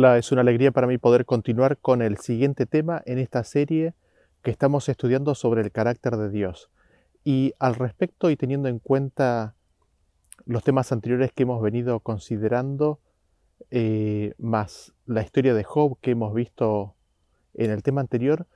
[0.00, 3.92] Hola, es una alegría para mí poder continuar con el siguiente tema en esta serie
[4.40, 6.70] que estamos estudiando sobre el carácter de Dios.
[7.22, 9.56] Y al respecto y teniendo en cuenta
[10.46, 12.98] los temas anteriores que hemos venido considerando,
[13.70, 16.94] eh, más la historia de Job que hemos visto
[17.52, 18.46] en el tema anterior,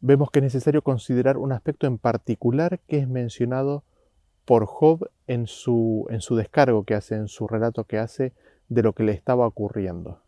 [0.00, 3.84] vemos que es necesario considerar un aspecto en particular que es mencionado
[4.46, 8.32] por Job en su, en su descargo que hace, en su relato que hace
[8.68, 10.22] de lo que le estaba ocurriendo.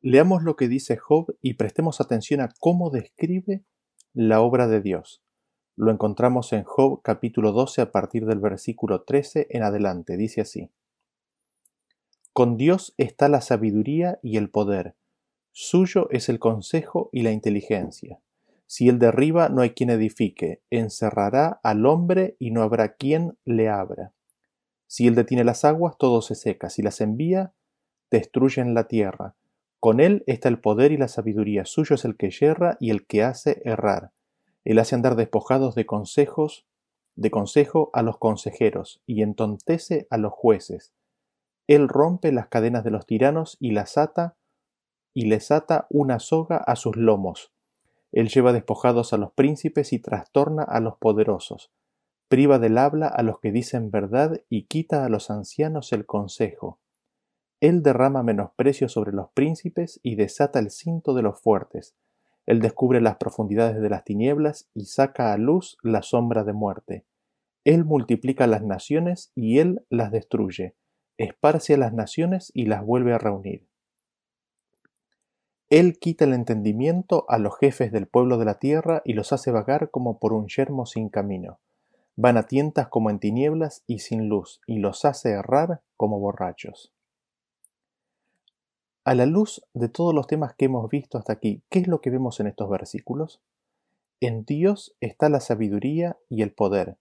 [0.00, 3.64] Leamos lo que dice Job y prestemos atención a cómo describe
[4.12, 5.22] la obra de Dios.
[5.76, 10.16] Lo encontramos en Job capítulo 12 a partir del versículo 13 en adelante.
[10.16, 10.70] Dice así.
[12.32, 14.96] Con Dios está la sabiduría y el poder.
[15.50, 18.20] Suyo es el consejo y la inteligencia.
[18.66, 20.62] Si él derriba, no hay quien edifique.
[20.70, 24.14] Encerrará al hombre y no habrá quien le abra.
[24.92, 26.68] Si él detiene las aguas, todo se seca.
[26.68, 27.54] Si las envía,
[28.10, 29.36] destruyen la tierra.
[29.80, 31.64] Con él está el poder y la sabiduría.
[31.64, 34.12] Suyo es el que yerra y el que hace errar.
[34.66, 36.66] Él hace andar despojados de consejos,
[37.16, 40.92] de consejo a los consejeros, y entontece a los jueces.
[41.66, 44.36] Él rompe las cadenas de los tiranos y las ata,
[45.14, 47.50] y les ata una soga a sus lomos.
[48.12, 51.70] Él lleva despojados a los príncipes y trastorna a los poderosos
[52.32, 56.80] priva del habla a los que dicen verdad y quita a los ancianos el consejo.
[57.60, 61.94] Él derrama menosprecio sobre los príncipes y desata el cinto de los fuertes.
[62.46, 67.04] Él descubre las profundidades de las tinieblas y saca a luz la sombra de muerte.
[67.64, 70.74] Él multiplica las naciones y él las destruye.
[71.18, 73.68] Esparce a las naciones y las vuelve a reunir.
[75.68, 79.50] Él quita el entendimiento a los jefes del pueblo de la tierra y los hace
[79.50, 81.58] vagar como por un yermo sin camino.
[82.16, 86.92] Van a tientas como en tinieblas y sin luz, y los hace errar como borrachos.
[89.04, 92.00] A la luz de todos los temas que hemos visto hasta aquí, ¿qué es lo
[92.00, 93.40] que vemos en estos versículos?
[94.20, 96.96] En Dios está la sabiduría y el poder.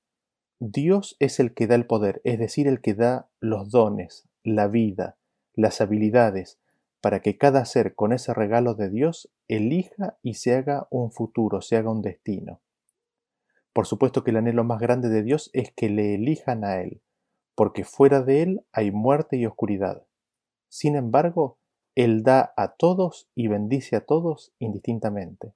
[0.59, 4.67] Dios es el que da el poder, es decir, el que da los dones, la
[4.67, 5.17] vida,
[5.53, 6.57] las habilidades,
[7.01, 11.61] para que cada ser con ese regalo de Dios elija y se haga un futuro,
[11.61, 12.61] se haga un destino.
[13.73, 17.01] Por supuesto que el anhelo más grande de Dios es que le elijan a Él,
[17.55, 20.05] porque fuera de Él hay muerte y oscuridad.
[20.69, 21.57] Sin embargo,
[21.95, 25.53] Él da a todos y bendice a todos indistintamente.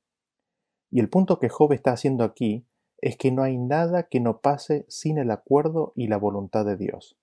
[0.92, 2.66] Y el punto que Job está haciendo aquí
[3.02, 6.78] es que no hay nada que no pase sin el acuerdo y la voluntad de
[6.78, 7.18] Dios.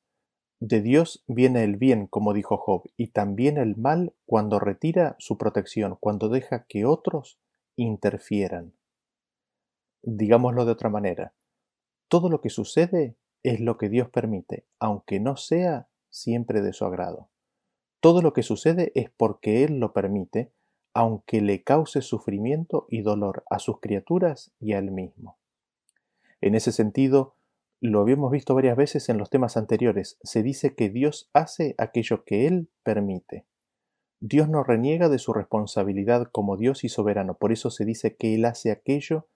[0.61, 5.39] De Dios viene el bien, como dijo Job, y también el mal cuando retira su
[5.39, 7.41] protección, cuando deja que otros
[7.77, 8.75] interfieran.
[10.03, 11.35] Digámoslo de otra manera,
[12.09, 16.85] todo lo que sucede es lo que Dios permite, aunque no sea siempre de su
[16.85, 17.31] agrado.
[18.01, 20.53] Todo lo que sucede es porque Él lo permite,
[20.93, 25.39] aunque le cause sufrimiento y dolor a sus criaturas y a Él mismo.
[26.41, 27.37] En ese sentido,
[27.81, 32.25] lo habíamos visto varias veces en los temas anteriores, se dice que Dios hace aquello
[32.25, 33.47] que Él permite.
[34.21, 38.35] Dios no reniega de su responsabilidad como Dios y soberano, por eso se dice que
[38.35, 39.29] Él hace aquello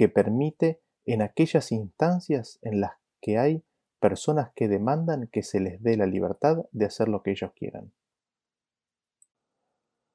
[0.00, 3.66] que permite en aquellas instancias en las que hay
[3.98, 7.92] personas que demandan que se les dé la libertad de hacer lo que ellos quieran.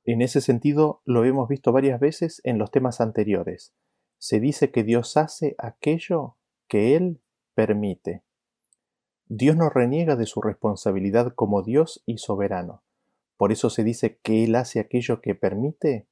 [0.04, 3.76] En ese sentido, lo hemos visto varias veces en los temas anteriores.
[4.18, 6.36] Se dice que Dios hace aquello
[6.68, 7.22] que Él
[7.54, 8.24] permite.
[9.28, 12.82] Dios no reniega de su responsabilidad como Dios y soberano.
[13.38, 16.08] Por eso se dice que Él hace aquello que permite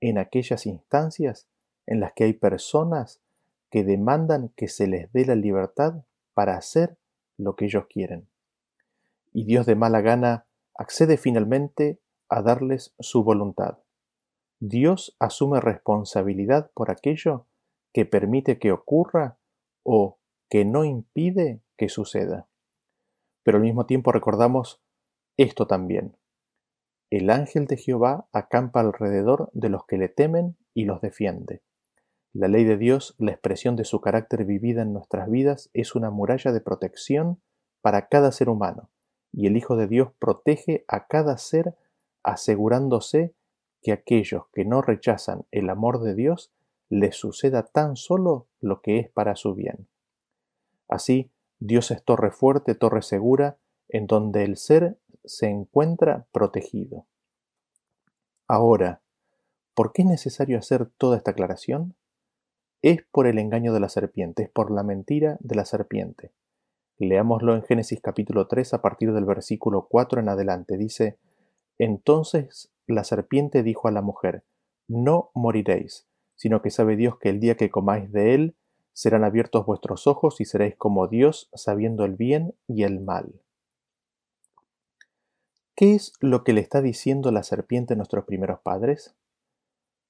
[0.00, 1.48] en aquellas instancias
[1.86, 3.20] en las que hay personas
[3.70, 6.96] que demandan que se les dé la libertad para hacer
[7.36, 8.28] lo que ellos quieren.
[9.32, 10.46] Y Dios de mala gana
[10.76, 13.78] accede finalmente a darles su voluntad.
[14.60, 17.46] Dios asume responsabilidad por aquello
[17.92, 19.38] que permite que ocurra
[19.82, 22.48] o que no impide que suceda.
[23.42, 24.80] Pero al mismo tiempo recordamos
[25.36, 26.16] esto también.
[27.10, 31.62] El ángel de Jehová acampa alrededor de los que le temen y los defiende.
[32.34, 36.10] La ley de Dios, la expresión de su carácter vivida en nuestras vidas, es una
[36.10, 37.40] muralla de protección
[37.80, 38.90] para cada ser humano,
[39.30, 41.76] y el Hijo de Dios protege a cada ser
[42.24, 43.36] asegurándose
[43.82, 46.52] que aquellos que no rechazan el amor de Dios
[46.88, 49.86] les suceda tan solo lo que es para su bien.
[50.88, 51.30] Así,
[51.60, 53.58] Dios es torre fuerte, torre segura,
[53.88, 57.06] en donde el ser se encuentra protegido.
[58.48, 59.02] Ahora,
[59.72, 61.94] ¿por qué es necesario hacer toda esta aclaración?
[62.84, 66.32] Es por el engaño de la serpiente, es por la mentira de la serpiente.
[66.98, 70.76] Leámoslo en Génesis capítulo 3 a partir del versículo 4 en adelante.
[70.76, 71.16] Dice,
[71.78, 74.44] Entonces la serpiente dijo a la mujer,
[74.86, 78.54] No moriréis, sino que sabe Dios que el día que comáis de él,
[78.92, 83.40] serán abiertos vuestros ojos y seréis como Dios, sabiendo el bien y el mal.
[85.74, 89.14] ¿Qué es lo que le está diciendo la serpiente a nuestros primeros padres?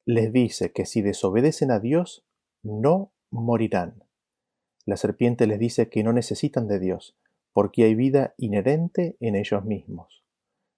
[0.05, 2.25] Les dice que si desobedecen a Dios,
[2.65, 4.03] no morirán.
[4.87, 7.17] La serpiente les dice que no necesitan de Dios,
[7.53, 10.25] porque hay vida inherente en ellos mismos.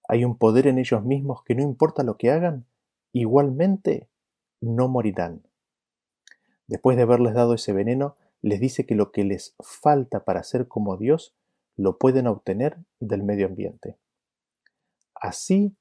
[0.07, 2.67] Hay un poder en ellos mismos que no importa lo que hagan,
[3.11, 4.07] igualmente
[4.61, 5.43] no morirán.
[6.67, 10.67] Después de haberles dado ese veneno, les dice que lo que les falta para ser
[10.67, 11.35] como Dios
[11.75, 13.97] lo pueden obtener del medio ambiente.
[15.15, 15.75] Así,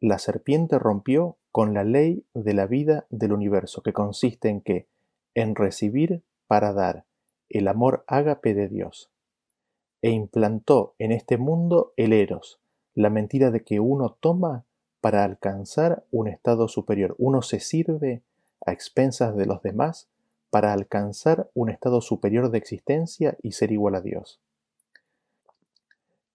[0.00, 4.88] la serpiente rompió con la ley de la vida del universo, que consiste en que,
[5.36, 7.04] en recibir para dar,
[7.48, 9.10] el amor ágape de Dios,
[10.02, 12.58] e implantó en este mundo el eros,
[12.94, 14.64] la mentira de que uno toma
[15.00, 17.14] para alcanzar un estado superior.
[17.18, 18.22] Uno se sirve
[18.64, 20.08] a expensas de los demás
[20.50, 24.40] para alcanzar un estado superior de existencia y ser igual a Dios.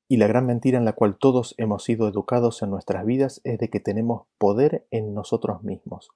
[0.08, 3.58] Y la gran mentira en la cual todos hemos sido educados en nuestras vidas es
[3.58, 6.12] de que tenemos poder en nosotros mismos,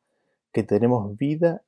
[0.51, 1.63] que tenemos vida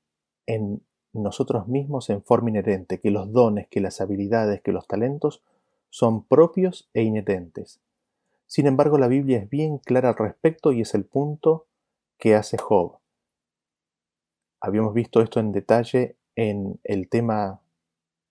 [0.45, 0.83] en
[1.13, 5.41] nosotros mismos en forma inherente, que los dones, que las habilidades, que los talentos
[5.89, 7.79] son propios e inherentes.
[8.45, 11.65] Sin embargo, la Biblia es bien clara al respecto y es el punto
[12.17, 12.97] que hace Job.
[14.59, 17.61] Habíamos visto esto en detalle en el tema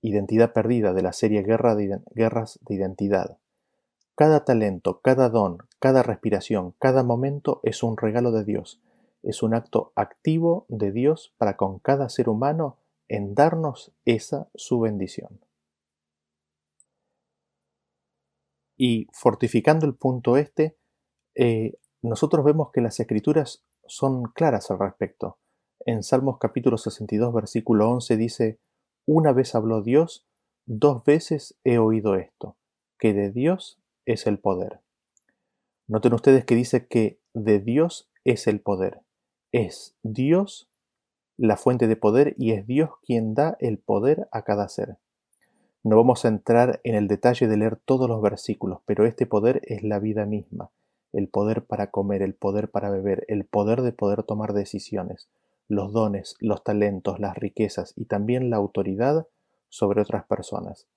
[0.01, 3.39] identidad perdida de la serie Guerra de, Guerras de Identidad.
[4.15, 8.81] Cada talento, cada don, cada respiración, cada momento es un regalo de Dios
[9.27, 12.79] es un acto activo de Dios para con cada ser humano
[13.09, 15.41] en darnos esa su bendición.
[18.79, 20.77] Y fortificando el punto este,
[21.35, 25.39] eh, nosotros vemos que las escrituras son claras al respecto.
[25.81, 28.61] En Salmos capítulo 62, versículo 11 dice,
[29.07, 30.25] Una vez habló Dios,
[30.67, 32.57] dos veces he oído esto,
[32.99, 34.83] que de Dios es el poder.
[35.89, 39.06] Noten ustedes que dice que de Dios es el poder.
[39.53, 40.69] Es Dios
[41.37, 44.97] la fuente de poder y es Dios quien da el poder a cada ser.
[45.85, 49.63] No vamos a entrar en el detalle de leer todos los versículos, pero este poder
[49.65, 50.71] es la vida misma,
[51.13, 55.29] el poder para comer, el poder para beber, el poder de poder tomar decisiones,
[55.69, 59.29] los dones, los talentos, las riquezas y también la autoridad
[59.69, 60.89] sobre otras personas.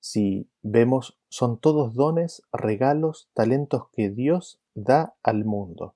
[0.00, 5.94] Si vemos, son todos dones, regalos, talentos que Dios da al mundo.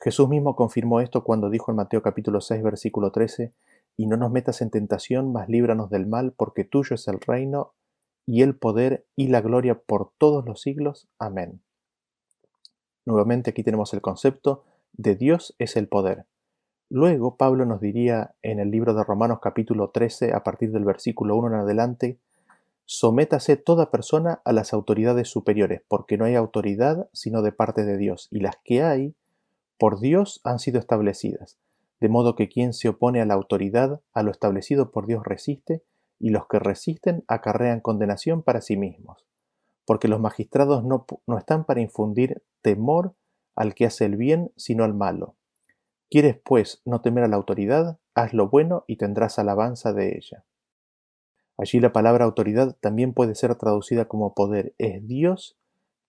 [0.00, 3.52] Jesús mismo confirmó esto cuando dijo en Mateo capítulo 6 versículo 13,
[3.96, 7.72] y no nos metas en tentación, mas líbranos del mal, porque tuyo es el reino
[8.26, 11.08] y el poder y la gloria por todos los siglos.
[11.18, 11.62] Amén.
[13.06, 16.26] Nuevamente aquí tenemos el concepto de Dios es el poder.
[16.88, 21.36] Luego Pablo nos diría en el libro de Romanos capítulo 13 a partir del versículo
[21.36, 22.18] 1 en adelante,
[22.84, 27.96] sométase toda persona a las autoridades superiores, porque no hay autoridad sino de parte de
[27.96, 29.14] Dios, y las que hay
[29.78, 31.58] por Dios han sido establecidas,
[32.00, 35.82] de modo que quien se opone a la autoridad, a lo establecido por Dios resiste,
[36.18, 39.26] y los que resisten acarrean condenación para sí mismos,
[39.84, 43.14] porque los magistrados no, no están para infundir temor
[43.54, 45.34] al que hace el bien, sino al malo.
[46.10, 47.98] ¿Quieres, pues, no temer a la autoridad?
[48.14, 50.44] Haz lo bueno y tendrás alabanza de ella.
[51.58, 54.74] Allí la palabra autoridad también puede ser traducida como poder.
[54.78, 55.56] Es Dios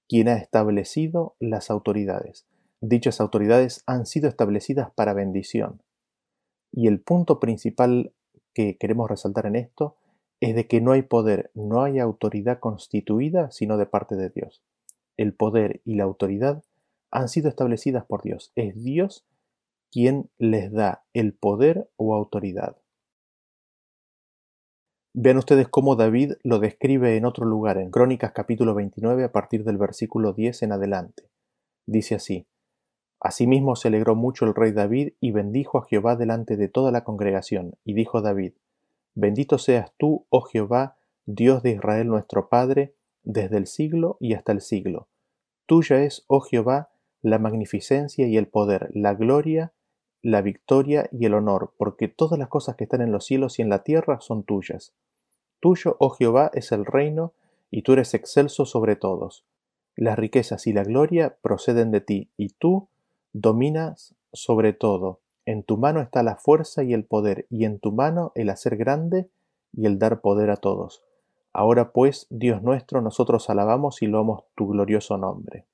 [0.07, 2.45] quien ha establecido las autoridades.
[2.81, 5.81] Dichas autoridades han sido establecidas para bendición.
[6.71, 8.13] Y el punto principal
[8.53, 9.95] que queremos resaltar en esto
[10.39, 14.61] es de que no hay poder, no hay autoridad constituida sino de parte de Dios.
[15.17, 16.63] El poder y la autoridad
[17.09, 18.51] han sido establecidas por Dios.
[18.55, 19.25] Es Dios
[19.91, 22.77] quien les da el poder o autoridad.
[25.13, 29.63] Vean ustedes cómo David lo describe en otro lugar, en Crónicas capítulo 29 a partir
[29.63, 31.23] del versículo 10 en adelante.
[31.87, 32.45] Dice así,
[33.19, 37.03] Asimismo se alegró mucho el rey David y bendijo a Jehová delante de toda la
[37.03, 38.53] congregación, y dijo David,
[39.15, 42.93] Bendito seas tú, oh Jehová, Dios de Israel nuestro Padre,
[43.23, 45.07] desde el siglo y hasta el siglo.
[45.65, 46.89] Tuya es, oh Jehová,
[47.21, 49.73] la magnificencia y el poder, la gloria,
[50.21, 53.63] la victoria y el honor, porque todas las cosas que están en los cielos y
[53.63, 54.93] en la tierra son tuyas.
[55.59, 57.33] Tuyo, oh Jehová, es el reino,
[57.71, 59.45] y tú eres excelso sobre todos.
[59.95, 62.87] Las riquezas y la gloria proceden de ti, y tú
[63.39, 67.91] Dominas sobre todo, en tu mano está la fuerza y el poder, y en tu
[67.91, 69.29] mano el hacer grande
[69.71, 71.03] y el dar poder a todos.
[71.53, 75.67] Ahora pues, Dios nuestro, nosotros alabamos y loamos tu glorioso nombre.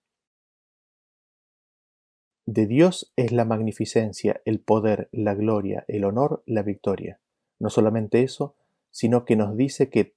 [2.46, 7.22] De Dios es la magnificencia, el poder, la gloria, el honor, la victoria.
[7.60, 8.56] No solamente eso,
[8.92, 10.16] sino que nos dice que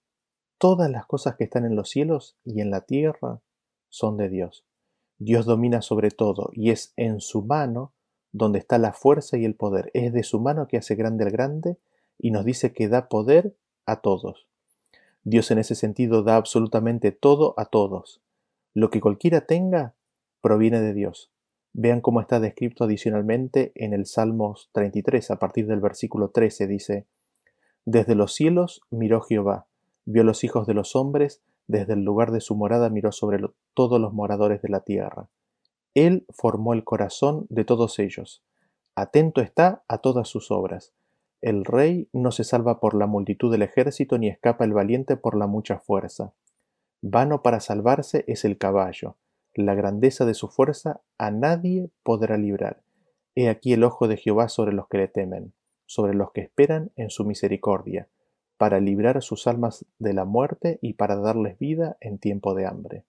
[0.58, 3.40] todas las cosas que están en los cielos y en la tierra
[3.88, 4.66] son de Dios.
[5.18, 7.92] Dios domina sobre todo y es en su mano
[8.32, 9.90] donde está la fuerza y el poder.
[9.94, 11.78] Es de su mano que hace grande al grande
[12.18, 13.54] y nos dice que da poder
[13.86, 14.46] a todos.
[15.24, 18.20] Dios en ese sentido da absolutamente todo a todos.
[18.74, 19.94] Lo que cualquiera tenga
[20.40, 21.30] proviene de Dios.
[21.72, 27.06] Vean cómo está descrito adicionalmente en el Salmos 33, a partir del versículo 13, dice,
[27.84, 29.66] Desde los cielos miró Jehová,
[30.04, 33.40] vio los hijos de los hombres, desde el lugar de su morada miró sobre
[33.74, 35.28] todos los moradores de la tierra.
[35.94, 38.44] Él formó el corazón de todos ellos.
[38.94, 40.92] Atento está a todas sus obras.
[41.40, 45.36] El rey no se salva por la multitud del ejército, ni escapa el valiente por
[45.36, 46.32] la mucha fuerza.
[47.02, 49.16] Vano para salvarse es el caballo.
[49.54, 52.82] La grandeza de su fuerza a nadie podrá librar.
[53.34, 55.52] He aquí el ojo de Jehová sobre los que le temen,
[55.84, 58.08] sobre los que esperan en su misericordia
[58.56, 63.04] para librar sus almas de la muerte y para darles vida en tiempo de hambre.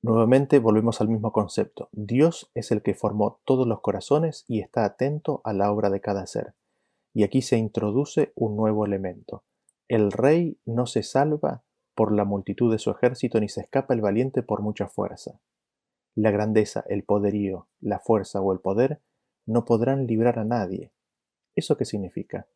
[0.00, 1.88] Nuevamente volvemos al mismo concepto.
[1.92, 6.00] Dios es el que formó todos los corazones y está atento a la obra de
[6.00, 6.54] cada ser.
[7.12, 9.42] Y aquí se introduce un nuevo elemento.
[9.88, 11.64] El rey no se salva
[11.94, 15.40] por la multitud de su ejército ni se escapa el valiente por mucha fuerza.
[16.14, 19.00] La grandeza, el poderío, la fuerza o el poder
[19.46, 20.92] no podrán librar a nadie.
[21.56, 22.46] ¿Eso qué significa?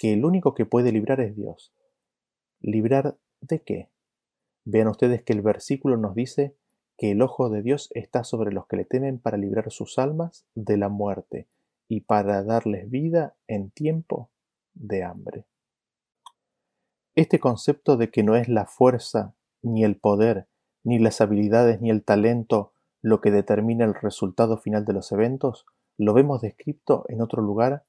[0.00, 1.74] Que el único que puede librar es Dios.
[2.62, 3.90] ¿Librar de qué?
[4.64, 6.56] Vean ustedes que el versículo nos dice
[6.96, 10.46] que el ojo de Dios está sobre los que le temen para librar sus almas
[10.54, 11.48] de la muerte
[11.86, 14.30] y para darles vida en tiempo
[14.72, 15.44] de hambre.
[17.14, 20.48] Este concepto de que no es la fuerza, ni el poder,
[20.82, 25.66] ni las habilidades, ni el talento lo que determina el resultado final de los eventos,
[25.98, 27.84] lo vemos descrito en otro lugar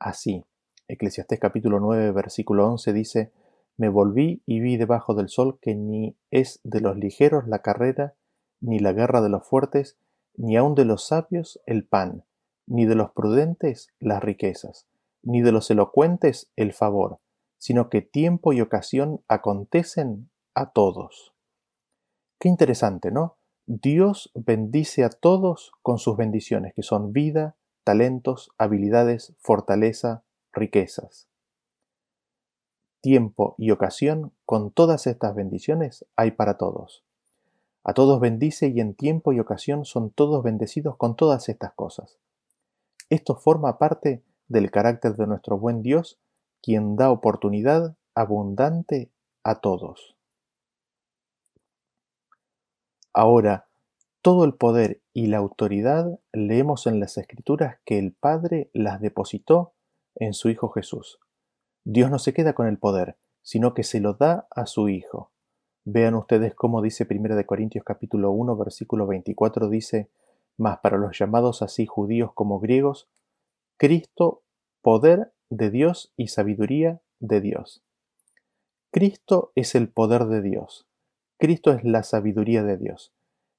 [0.00, 0.44] así.
[0.88, 3.32] Eclesiastés capítulo 9, versículo 11 dice,
[3.76, 8.14] Me volví y vi debajo del sol que ni es de los ligeros la carrera,
[8.60, 9.98] ni la guerra de los fuertes,
[10.36, 12.24] ni aun de los sabios el pan,
[12.66, 14.86] ni de los prudentes las riquezas,
[15.22, 17.18] ni de los elocuentes el favor,
[17.58, 21.34] sino que tiempo y ocasión acontecen a todos.
[22.38, 23.38] Qué interesante, ¿no?
[23.66, 30.22] Dios bendice a todos con sus bendiciones, que son vida, talentos, habilidades, fortaleza,
[30.56, 31.28] riquezas.
[33.00, 37.04] Tiempo y ocasión, con todas estas bendiciones, hay para todos.
[37.84, 42.18] A todos bendice y en tiempo y ocasión son todos bendecidos con todas estas cosas.
[43.10, 46.18] Esto forma parte del carácter de nuestro buen Dios,
[46.62, 49.12] quien da oportunidad abundante
[49.44, 50.16] a todos.
[53.12, 53.68] Ahora,
[54.20, 59.75] todo el poder y la autoridad leemos en las Escrituras que el Padre las depositó
[60.16, 61.18] en su Hijo Jesús.
[61.84, 65.30] Dios no se queda con el poder, sino que se lo da a su Hijo.
[65.84, 70.10] Vean ustedes cómo dice 1 Corintios capítulo 1 versículo 24 dice,
[70.56, 73.08] Mas para los llamados así judíos como griegos,
[73.76, 74.42] Cristo,
[74.82, 77.84] poder de Dios y sabiduría de Dios.
[78.90, 80.86] Cristo es el poder de Dios.
[81.38, 83.12] Cristo es la sabiduría de Dios.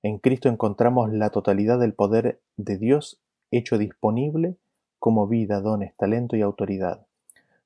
[0.03, 3.21] En Cristo encontramos la totalidad del poder de Dios
[3.51, 4.57] hecho disponible
[4.99, 7.05] como vida, dones, talento y autoridad.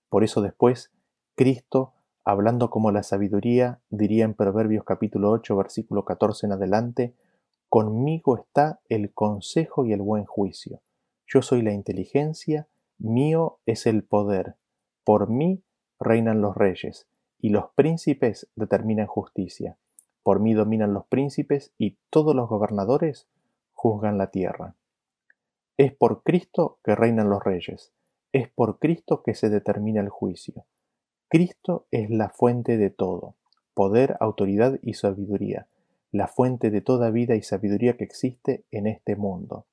[0.10, 0.92] Por eso después,
[1.36, 7.16] Cristo, hablando como la sabiduría, diría en Proverbios capítulo 8, versículo 14 en adelante,
[7.72, 10.82] Conmigo está el consejo y el buen juicio.
[11.26, 14.58] Yo soy la inteligencia, mío es el poder.
[15.06, 15.64] Por mí
[15.98, 17.08] reinan los reyes,
[17.40, 19.78] y los príncipes determinan justicia.
[20.22, 23.30] Por mí dominan los príncipes, y todos los gobernadores
[23.72, 24.76] juzgan la tierra.
[25.82, 27.92] Es por Cristo que reinan los reyes,
[28.34, 30.68] es por Cristo que se determina el juicio.
[31.28, 33.36] Cristo es la fuente de todo,
[33.74, 35.68] poder, autoridad y sabiduría,
[36.12, 39.66] la fuente de toda vida y sabiduría que existe en este mundo.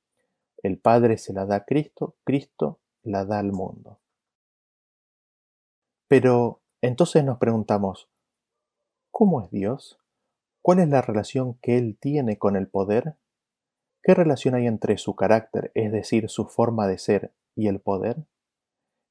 [0.63, 3.99] El Padre se la da a Cristo, Cristo la da al mundo.
[6.09, 8.09] Pero entonces nos preguntamos,
[9.11, 9.99] ¿cómo es Dios?
[10.63, 13.17] ¿Cuál es la relación que Él tiene con el poder?
[14.09, 18.25] ¿Qué relación hay entre su carácter, es decir, su forma de ser, y el poder?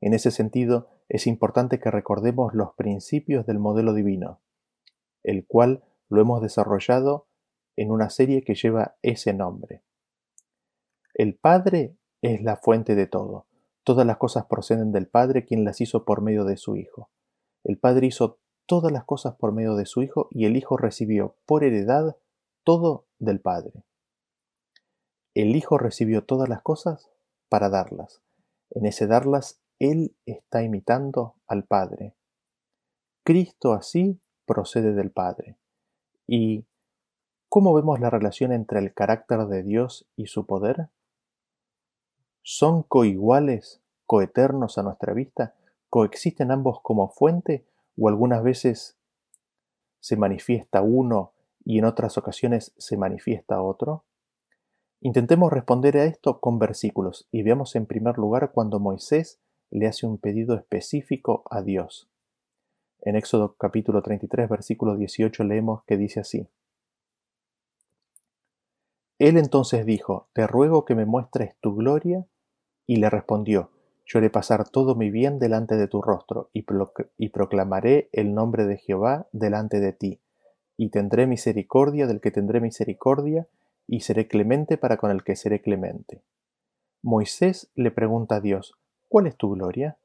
[0.02, 4.42] En ese sentido, es importante que recordemos los principios del modelo divino,
[5.22, 7.28] el cual lo hemos desarrollado
[7.76, 9.84] en una serie que lleva ese nombre.
[11.14, 13.46] El Padre es la fuente de todo.
[13.84, 17.12] Todas las cosas proceden del Padre, quien las hizo por medio de su Hijo.
[17.64, 21.36] El Padre hizo todas las cosas por medio de su Hijo y el Hijo recibió
[21.46, 22.18] por heredad
[22.64, 23.84] todo del Padre.
[25.38, 27.12] El Hijo recibió todas las cosas
[27.48, 28.24] para darlas.
[28.72, 32.16] En ese darlas, Él está imitando al Padre.
[33.24, 35.56] Cristo así procede del Padre.
[36.26, 36.66] ¿Y
[37.50, 40.90] cómo vemos la relación entre el carácter de Dios y su poder?
[42.42, 45.54] ¿Son coiguales, coeternos a nuestra vista?
[45.92, 47.64] ¿Coexisten ambos como fuente
[47.96, 48.98] o algunas veces
[50.00, 54.04] se manifiesta uno y en otras ocasiones se manifiesta otro?
[55.00, 59.40] Intentemos responder a esto con versículos y veamos en primer lugar cuando Moisés
[59.70, 62.10] le hace un pedido específico a Dios.
[63.02, 66.48] En Éxodo capítulo 33, versículo 18 leemos que dice así.
[69.20, 72.26] Él entonces dijo, Te ruego que me muestres tu gloria,
[72.86, 73.72] y le respondió,
[74.06, 76.66] Yo haré pasar todo mi bien delante de tu rostro, y,
[77.18, 80.22] y proclamaré el nombre de Jehová delante de ti,
[80.76, 83.48] y tendré misericordia del que tendré misericordia,
[83.88, 86.24] y seré clemente para con el que seré clemente.
[87.02, 88.78] Moisés le pregunta a Dios,
[89.08, 89.98] ¿cuál es tu gloria?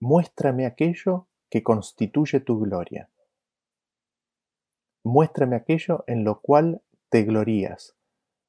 [0.00, 3.10] Muéstrame aquello que constituye tu gloria.
[5.02, 7.96] Muéstrame aquello en lo cual te glorías.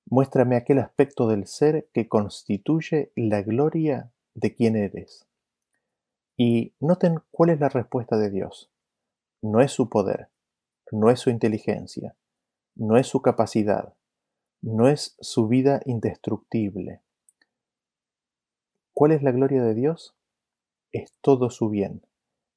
[0.07, 5.27] Muéstrame aquel aspecto del ser que constituye la gloria de quien eres.
[6.37, 8.71] Y noten cuál es la respuesta de Dios.
[9.41, 10.29] No es su poder,
[10.91, 12.15] no es su inteligencia,
[12.75, 13.95] no es su capacidad,
[14.65, 17.01] no es su vida indestructible.
[18.93, 20.15] ¿Cuál es la gloria de Dios?
[20.91, 22.01] Es todo su bien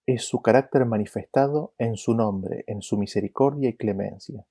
[0.09, 4.47] es su carácter manifestado en su nombre, en su misericordia y clemencia.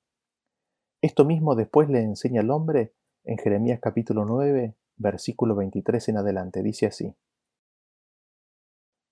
[1.02, 6.62] Esto mismo después le enseña al hombre en Jeremías capítulo 9, versículo 23 en adelante.
[6.62, 7.16] Dice así.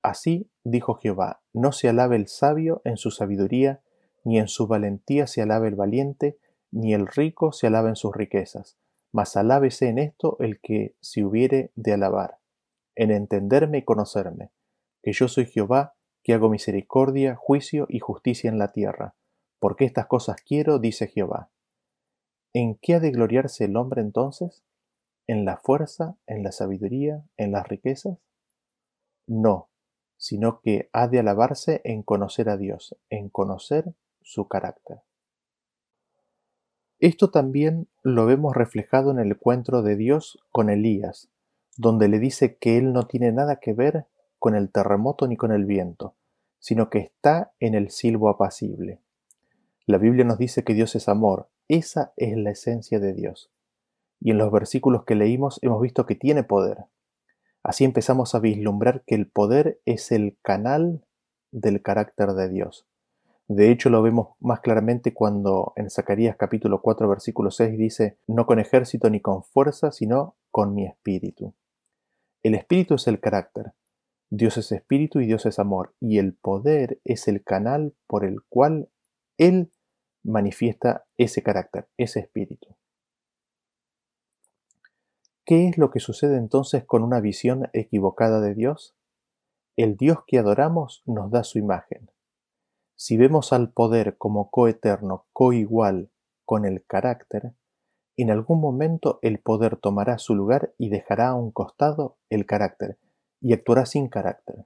[0.04, 3.82] Así dijo Jehová, no se alabe el sabio en su sabiduría,
[4.24, 6.38] ni en su valentía se alabe el valiente,
[6.76, 8.78] ni el rico se alabe en sus riquezas,
[9.14, 12.40] mas alábese en esto el que se hubiere de alabar,
[12.96, 14.52] en entenderme y conocerme,
[15.02, 19.16] que yo soy Jehová, que hago misericordia, juicio y justicia en la tierra,
[19.60, 21.50] porque estas cosas quiero, dice Jehová.
[22.54, 24.66] ¿En qué ha de gloriarse el hombre entonces?
[25.28, 28.18] ¿En la fuerza, en la sabiduría, en las riquezas?
[29.28, 29.70] No,
[30.18, 35.05] sino que ha de alabarse en conocer a Dios, en conocer su carácter.
[37.00, 41.30] Esto también lo vemos reflejado en el encuentro de Dios con Elías,
[41.78, 44.06] donde le dice que él no tiene nada que ver
[44.40, 46.16] con el terremoto ni con el viento,
[46.60, 49.02] sino que está en el silbo apacible.
[49.86, 53.52] La Biblia nos dice que Dios es amor, esa es la esencia de Dios.
[54.22, 56.86] Y en los versículos que leímos hemos visto que tiene poder.
[57.62, 61.04] Así empezamos a vislumbrar que el poder es el canal
[61.52, 62.88] del carácter de Dios.
[63.48, 68.48] De hecho, lo vemos más claramente cuando en Zacarías capítulo 4 versículo 6 dice, no
[68.48, 71.54] con ejército ni con fuerza, sino con mi espíritu.
[72.42, 73.74] El espíritu es el carácter,
[74.32, 78.42] Dios es espíritu y Dios es amor, y el poder es el canal por el
[78.50, 78.90] cual
[79.38, 79.72] Él
[80.24, 82.76] manifiesta ese carácter, ese espíritu.
[85.46, 88.96] ¿Qué es lo que sucede entonces con una visión equivocada de Dios?
[89.78, 92.10] El Dios que adoramos nos da su imagen.
[92.96, 96.10] Si vemos al poder como coeterno, coigual
[96.46, 97.54] con el carácter,
[98.18, 102.98] en algún momento el poder tomará su lugar y dejará a un costado el carácter,
[103.42, 104.66] y actuará sin carácter.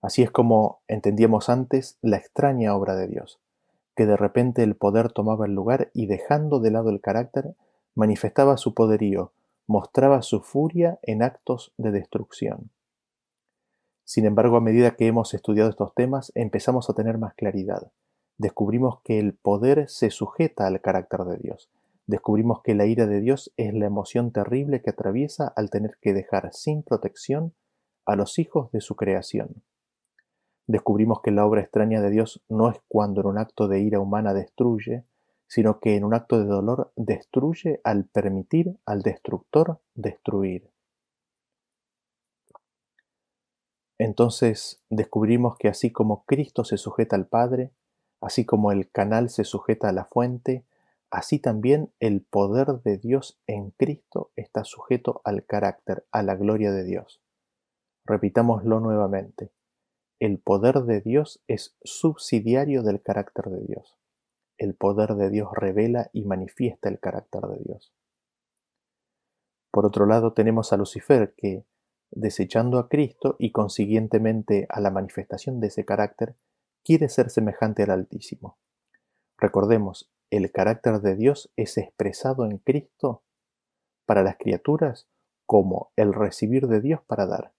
[0.00, 3.40] Así es como entendíamos antes la extraña obra de Dios,
[3.94, 7.54] que de repente el poder tomaba el lugar y dejando de lado el carácter,
[7.94, 9.32] manifestaba su poderío,
[9.66, 12.70] mostraba su furia en actos de destrucción.
[14.04, 17.90] Sin embargo, a medida que hemos estudiado estos temas, empezamos a tener más claridad.
[18.36, 21.70] Descubrimos que el poder se sujeta al carácter de Dios.
[22.06, 26.12] Descubrimos que la ira de Dios es la emoción terrible que atraviesa al tener que
[26.12, 27.54] dejar sin protección
[28.04, 29.62] a los hijos de su creación.
[30.66, 34.00] Descubrimos que la obra extraña de Dios no es cuando en un acto de ira
[34.00, 35.04] humana destruye,
[35.46, 40.73] sino que en un acto de dolor destruye al permitir al destructor destruir.
[44.04, 47.72] Entonces descubrimos que así como Cristo se sujeta al Padre,
[48.20, 50.66] así como el canal se sujeta a la fuente,
[51.10, 56.70] así también el poder de Dios en Cristo está sujeto al carácter, a la gloria
[56.70, 57.22] de Dios.
[58.04, 59.52] Repitámoslo nuevamente.
[60.20, 63.96] El poder de Dios es subsidiario del carácter de Dios.
[64.58, 67.94] El poder de Dios revela y manifiesta el carácter de Dios.
[69.70, 71.64] Por otro lado tenemos a Lucifer que,
[72.10, 76.36] desechando a Cristo y consiguientemente a la manifestación de ese carácter,
[76.84, 78.58] quiere ser semejante al Altísimo.
[79.38, 83.22] Recordemos, el carácter de Dios es expresado en Cristo
[84.06, 85.08] para las criaturas
[85.46, 87.52] como el recibir de Dios para dar.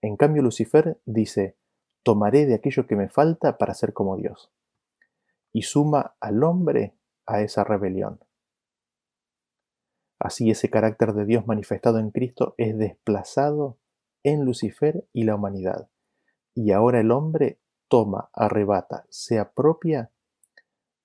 [0.00, 1.56] En cambio, Lucifer dice,
[2.02, 4.52] tomaré de aquello que me falta para ser como Dios.
[5.52, 6.94] Y suma al hombre
[7.26, 8.20] a esa rebelión.
[10.18, 13.78] Así ese carácter de Dios manifestado en Cristo es desplazado
[14.22, 15.88] en Lucifer y la humanidad.
[16.54, 20.10] Y ahora el hombre toma, arrebata, se apropia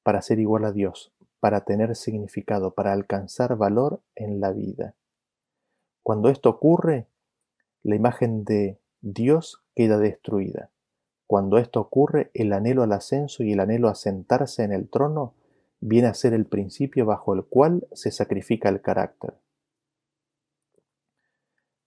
[0.03, 4.95] para ser igual a Dios, para tener significado, para alcanzar valor en la vida.
[6.03, 7.07] Cuando esto ocurre,
[7.83, 10.69] la imagen de Dios queda destruida.
[11.27, 15.35] Cuando esto ocurre, el anhelo al ascenso y el anhelo a sentarse en el trono
[15.79, 19.35] viene a ser el principio bajo el cual se sacrifica el carácter.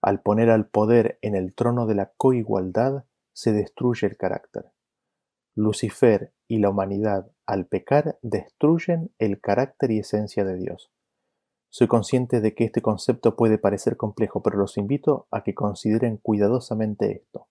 [0.00, 4.72] Al poner al poder en el trono de la coigualdad, se destruye el carácter.
[5.54, 10.90] Lucifer y la humanidad, al pecar, destruyen el carácter y esencia de Dios.
[11.68, 16.16] Soy consciente de que este concepto puede parecer complejo, pero los invito a que consideren
[16.16, 17.48] cuidadosamente esto.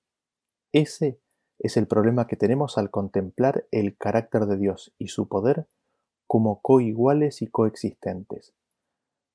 [0.71, 1.19] Ese
[1.57, 5.67] es el problema que tenemos al contemplar el carácter de Dios y su poder
[6.31, 8.53] como coiguales y coexistentes.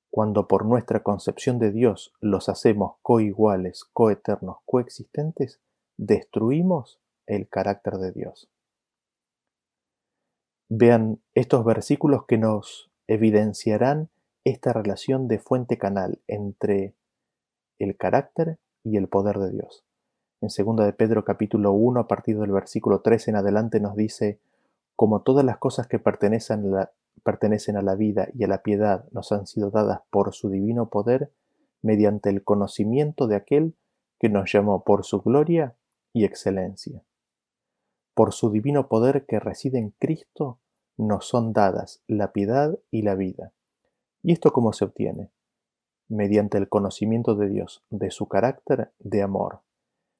[0.09, 5.61] Cuando por nuestra concepción de Dios los hacemos coiguales, coeternos, coexistentes,
[5.95, 8.49] destruimos el carácter de Dios.
[10.69, 14.09] Vean estos versículos que nos evidenciarán
[14.43, 16.95] esta relación de fuente-canal entre
[17.77, 19.85] el carácter y el poder de Dios.
[20.41, 24.39] En 2 de Pedro capítulo 1 a partir del versículo 3 en adelante nos dice
[24.97, 26.91] como todas las cosas que pertenecen a, la,
[27.23, 30.89] pertenecen a la vida y a la piedad nos han sido dadas por su divino
[30.89, 31.31] poder,
[31.83, 33.77] mediante el conocimiento de aquel
[34.19, 35.77] que nos llamó por su gloria
[36.13, 37.03] y excelencia.
[38.15, 40.59] Por su divino poder que reside en Cristo,
[40.97, 43.53] nos son dadas la piedad y la vida.
[44.23, 45.29] ¿Y esto cómo se obtiene?
[46.09, 49.61] Mediante el conocimiento de Dios, de su carácter de amor,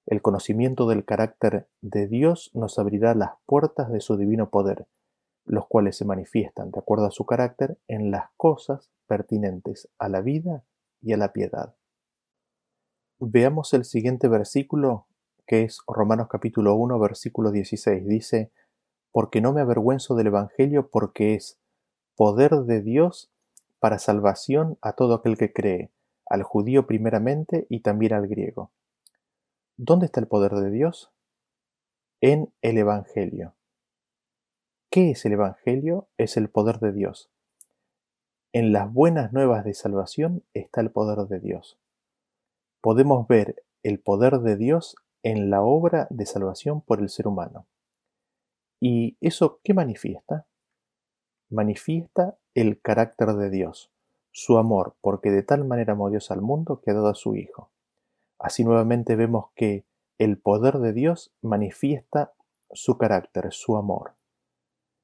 [0.08, 4.88] el conocimiento del carácter de Dios nos abrirá las puertas de su divino poder,
[5.44, 10.22] los cuales se manifiestan, de acuerdo a su carácter, en las cosas pertinentes a la
[10.22, 10.64] vida
[11.02, 11.76] y a la piedad.
[13.20, 15.08] Veamos el siguiente versículo,
[15.46, 18.08] que es Romanos capítulo 1, versículo 16.
[18.08, 18.52] Dice,
[19.12, 21.60] porque no me avergüenzo del Evangelio, porque es
[22.16, 23.30] poder de Dios
[23.80, 25.92] para salvación a todo aquel que cree,
[26.28, 28.72] al judío primeramente y también al griego
[29.80, 31.12] ¿Dónde está el poder de Dios?
[32.20, 33.54] En el Evangelio.
[34.90, 36.08] ¿Qué es el Evangelio?
[36.18, 37.30] Es el poder de Dios.
[38.54, 41.78] En las buenas nuevas de salvación está el poder de Dios.
[42.82, 47.68] Podemos ver el poder de Dios en la obra de salvación por el ser humano.
[48.80, 50.48] ¿Y eso qué manifiesta?
[51.52, 53.92] Manifiesta el carácter de Dios,
[54.32, 57.36] su amor, porque de tal manera amó Dios al mundo que ha dado a su
[57.36, 57.70] Hijo.
[58.40, 59.86] Así nuevamente vemos que
[60.18, 62.34] el poder de Dios manifiesta
[62.72, 64.14] su carácter, su amor.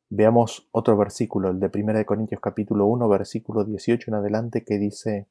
[0.10, 5.28] Veamos otro versículo, el de 1 Corintios capítulo 1, versículo 18 en adelante, que dice,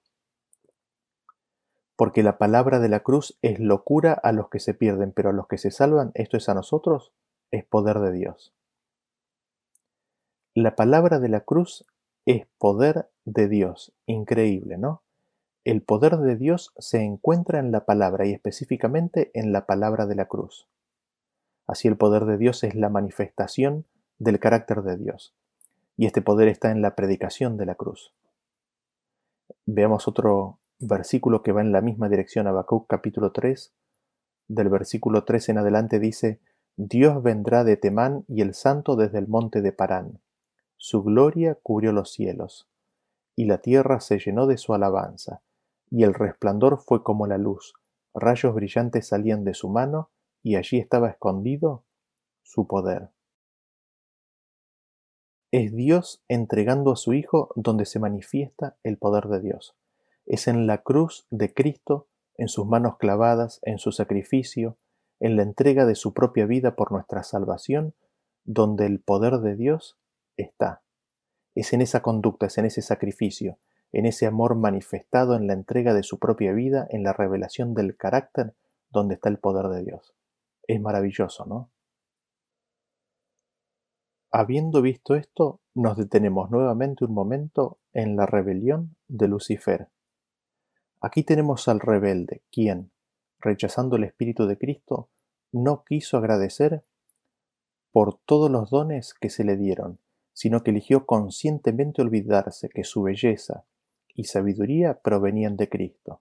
[1.96, 5.32] Porque la palabra de la cruz es locura a los que se pierden, pero a
[5.32, 7.12] los que se salvan, esto es a nosotros,
[7.52, 8.54] es poder de Dios.
[10.54, 11.86] La palabra de la cruz
[12.26, 15.02] es poder de Dios, increíble, ¿no?
[15.64, 20.16] El poder de Dios se encuentra en la palabra y específicamente en la palabra de
[20.16, 20.68] la cruz.
[21.68, 23.86] Así el poder de Dios es la manifestación
[24.18, 25.36] del carácter de Dios.
[25.96, 28.12] Y este poder está en la predicación de la cruz.
[29.64, 33.72] Veamos otro versículo que va en la misma dirección, Habacuc capítulo 3,
[34.48, 36.40] del versículo 3 en adelante dice,
[36.74, 40.18] Dios vendrá de Temán y el santo desde el monte de Parán.
[40.76, 42.68] Su gloria cubrió los cielos,
[43.36, 45.40] y la tierra se llenó de su alabanza
[45.92, 47.74] y el resplandor fue como la luz,
[48.14, 50.10] rayos brillantes salían de su mano,
[50.42, 51.84] y allí estaba escondido
[52.42, 53.10] su poder.
[55.52, 59.76] Es Dios entregando a su Hijo donde se manifiesta el poder de Dios.
[60.24, 64.78] Es en la cruz de Cristo, en sus manos clavadas, en su sacrificio,
[65.20, 67.94] en la entrega de su propia vida por nuestra salvación,
[68.44, 69.98] donde el poder de Dios
[70.38, 70.82] está.
[71.54, 73.58] Es en esa conducta, es en ese sacrificio,
[73.92, 77.96] en ese amor manifestado en la entrega de su propia vida, en la revelación del
[77.96, 78.54] carácter
[78.90, 80.14] donde está el poder de Dios.
[80.66, 81.70] Es maravilloso, ¿no?
[84.30, 89.90] Habiendo visto esto, nos detenemos nuevamente un momento en la rebelión de Lucifer.
[91.02, 92.92] Aquí tenemos al rebelde, quien,
[93.40, 95.10] rechazando el Espíritu de Cristo,
[95.52, 96.82] no quiso agradecer
[97.90, 99.98] por todos los dones que se le dieron,
[100.32, 103.66] sino que eligió conscientemente olvidarse que su belleza
[104.14, 106.20] y sabiduría provenían de Cristo,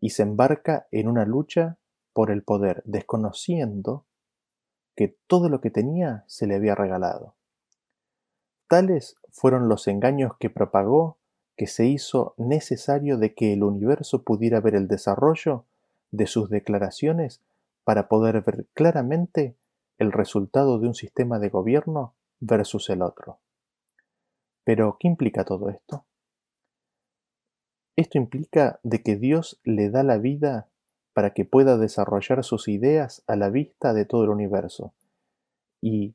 [0.00, 1.78] y se embarca en una lucha
[2.12, 4.06] por el poder, desconociendo
[4.94, 7.36] que todo lo que tenía se le había regalado.
[8.68, 11.18] Tales fueron los engaños que propagó
[11.56, 15.66] que se hizo necesario de que el universo pudiera ver el desarrollo
[16.10, 17.42] de sus declaraciones
[17.84, 19.56] para poder ver claramente
[19.98, 23.38] el resultado de un sistema de gobierno versus el otro.
[24.64, 26.04] Pero, ¿qué implica todo esto?
[27.96, 30.68] Esto implica de que Dios le da la vida
[31.14, 34.92] para que pueda desarrollar sus ideas a la vista de todo el universo.
[35.80, 36.14] Y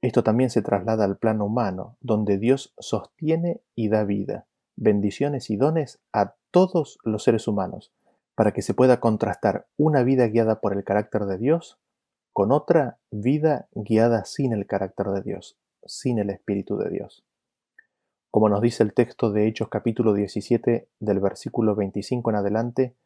[0.00, 5.56] esto también se traslada al plano humano, donde Dios sostiene y da vida, bendiciones y
[5.56, 7.92] dones a todos los seres humanos,
[8.34, 11.78] para que se pueda contrastar una vida guiada por el carácter de Dios
[12.32, 17.24] con otra vida guiada sin el carácter de Dios, sin el Espíritu de Dios.
[18.32, 22.96] Como nos dice el texto de Hechos capítulo 17 del versículo 25 en adelante,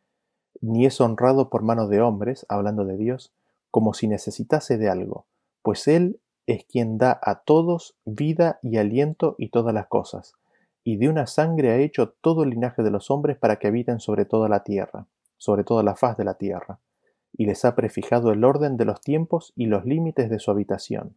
[0.61, 3.35] ni es honrado por mano de hombres, hablando de Dios,
[3.73, 5.27] como si necesitase de algo,
[5.62, 10.35] pues Él es quien da a todos vida y aliento y todas las cosas,
[10.85, 13.99] y de una sangre ha hecho todo el linaje de los hombres para que habiten
[13.99, 15.09] sobre toda la tierra,
[15.39, 16.79] sobre toda la faz de la tierra,
[17.37, 21.17] y les ha prefijado el orden de los tiempos y los límites de su habitación.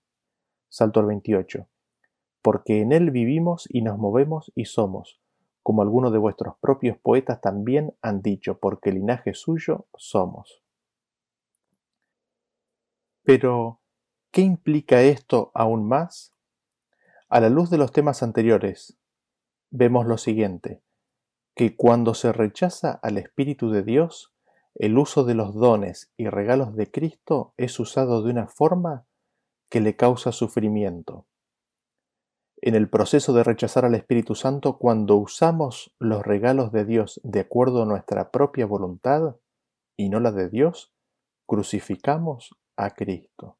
[0.67, 1.67] Salto al 28.
[2.41, 5.19] Porque en él vivimos y nos movemos y somos,
[5.63, 10.63] como algunos de vuestros propios poetas también han dicho, porque linaje suyo somos.
[13.23, 13.81] Pero,
[14.31, 16.33] ¿qué implica esto aún más?
[17.27, 18.97] A la luz de los temas anteriores,
[19.69, 20.81] vemos lo siguiente,
[21.55, 24.33] que cuando se rechaza al Espíritu de Dios,
[24.75, 29.05] el uso de los dones y regalos de Cristo es usado de una forma
[29.69, 31.27] que le causa sufrimiento.
[32.61, 37.39] En el proceso de rechazar al Espíritu Santo, cuando usamos los regalos de Dios de
[37.39, 39.37] acuerdo a nuestra propia voluntad
[39.95, 40.93] y no la de Dios,
[41.45, 43.57] crucificamos a Cristo.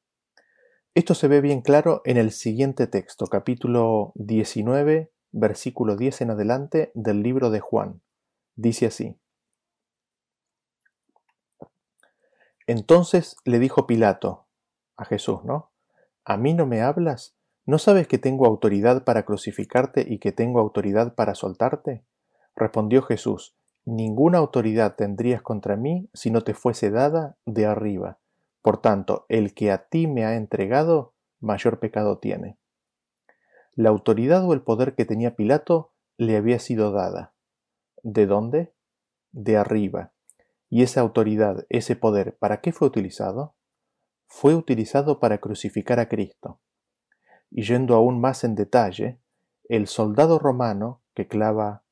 [0.96, 6.92] Esto se ve bien claro en el siguiente texto, capítulo 19, versículo 10 en adelante
[6.94, 8.02] del libro de Juan.
[8.56, 9.18] Dice así.
[12.68, 14.48] Entonces le dijo Pilato
[14.98, 15.72] a Jesús, ¿no?
[16.26, 17.39] ¿A mí no me hablas?
[17.66, 22.04] ¿No sabes que tengo autoridad para crucificarte y que tengo autoridad para soltarte?
[22.56, 28.20] Respondió Jesús, Ninguna autoridad tendrías contra mí si no te fuese dada de arriba.
[28.62, 32.58] Por tanto, el que a ti me ha entregado, mayor pecado tiene.
[33.74, 37.34] La autoridad o el poder que tenía Pilato le había sido dada.
[38.04, 38.74] ¿De dónde?
[39.32, 40.12] De arriba.
[40.70, 43.56] ¿Y esa autoridad, ese poder, para qué fue utilizado?
[44.28, 46.60] Fue utilizado para crucificar a Cristo.
[47.52, 49.20] Y yendo aún más en detalle,
[49.64, 51.84] el soldado romano que clava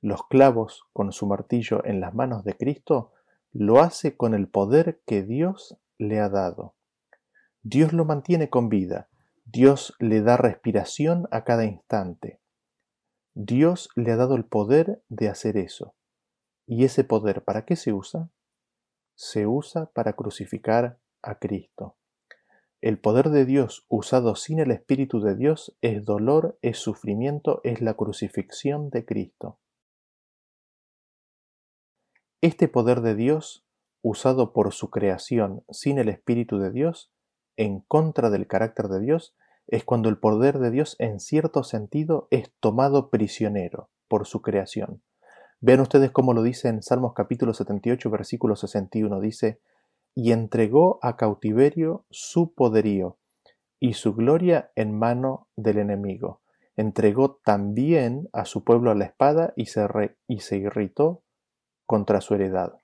[0.00, 3.12] los clavos con su martillo en las manos de Cristo,
[3.52, 6.74] lo hace con el poder que Dios le ha dado.
[7.62, 9.08] Dios lo mantiene con vida,
[9.44, 12.40] Dios le da respiración a cada instante.
[13.34, 15.94] Dios le ha dado el poder de hacer eso.
[16.66, 18.30] ¿Y ese poder para qué se usa?
[19.14, 21.96] Se usa para crucificar a Cristo.
[22.82, 27.82] El poder de Dios usado sin el Espíritu de Dios es dolor, es sufrimiento, es
[27.82, 29.58] la crucifixión de Cristo.
[32.40, 33.66] Este poder de Dios,
[34.00, 37.12] usado por su creación sin el Espíritu de Dios,
[37.58, 39.34] en contra del carácter de Dios,
[39.66, 45.02] es cuando el poder de Dios en cierto sentido es tomado prisionero por su creación.
[45.60, 49.20] Vean ustedes cómo lo dice en Salmos capítulo 78, versículo 61.
[49.20, 49.60] Dice,
[50.14, 53.18] y entregó a cautiverio su poderío
[53.78, 56.40] y su gloria en mano del enemigo.
[56.76, 59.86] Entregó también a su pueblo a la espada y se,
[60.28, 61.22] y se irritó
[61.86, 62.78] contra su heredad.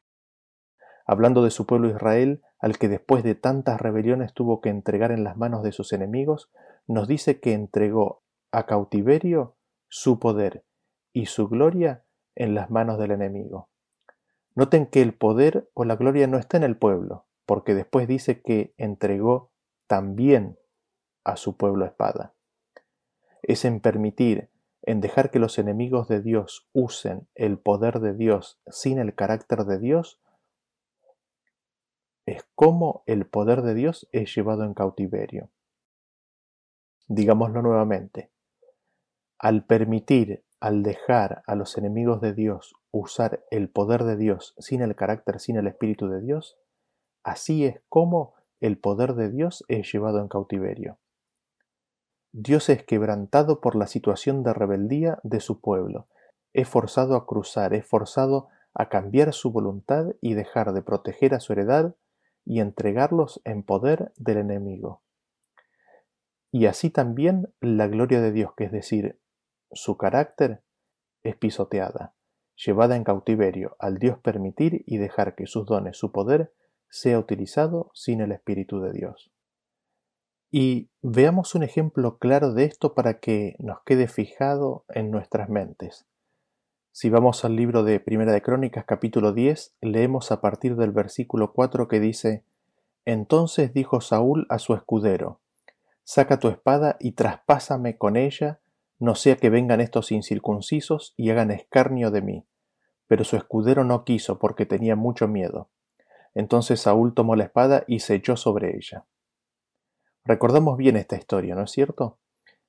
[1.06, 5.22] Hablando de su pueblo Israel, al que después de tantas rebeliones tuvo que entregar en
[5.22, 6.50] las manos de sus enemigos,
[6.86, 9.56] nos dice que entregó a cautiverio
[9.88, 10.64] su poder
[11.12, 13.68] y su gloria en las manos del enemigo.
[14.56, 18.40] Noten que el poder o la gloria no está en el pueblo, porque después dice
[18.40, 19.52] que entregó
[19.86, 20.58] también
[21.24, 22.34] a su pueblo espada.
[23.42, 28.58] Es en permitir, en dejar que los enemigos de Dios usen el poder de Dios
[28.66, 30.22] sin el carácter de Dios,
[32.24, 35.50] es como el poder de Dios es llevado en cautiverio.
[37.08, 38.32] Digámoslo nuevamente.
[39.38, 44.82] Al permitir, al dejar a los enemigos de Dios usar el poder de Dios sin
[44.82, 46.58] el carácter, sin el Espíritu de Dios,
[47.22, 50.98] así es como el poder de Dios es llevado en cautiverio.
[52.32, 56.08] Dios es quebrantado por la situación de rebeldía de su pueblo,
[56.52, 61.40] es forzado a cruzar, es forzado a cambiar su voluntad y dejar de proteger a
[61.40, 61.94] su heredad
[62.44, 65.02] y entregarlos en poder del enemigo.
[66.52, 69.18] Y así también la gloria de Dios, que es decir,
[69.72, 70.62] su carácter,
[71.22, 72.14] es pisoteada,
[72.56, 76.52] llevada en cautiverio al Dios permitir y dejar que sus dones, su poder,
[76.88, 79.30] sea utilizado sin el Espíritu de Dios.
[80.50, 86.06] Y veamos un ejemplo claro de esto para que nos quede fijado en nuestras mentes.
[86.92, 91.52] Si vamos al libro de Primera de Crónicas capítulo 10, leemos a partir del versículo
[91.52, 92.44] 4 que dice,
[93.04, 95.40] Entonces dijo Saúl a su escudero,
[96.04, 98.60] Saca tu espada y traspásame con ella,
[98.98, 102.46] no sea que vengan estos incircuncisos y hagan escarnio de mí.
[103.06, 105.70] Pero su escudero no quiso porque tenía mucho miedo.
[106.34, 109.06] Entonces Saúl tomó la espada y se echó sobre ella.
[110.24, 112.18] Recordamos bien esta historia, ¿no es cierto?